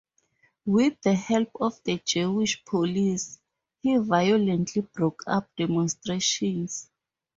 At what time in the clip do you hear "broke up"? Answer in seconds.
4.81-5.47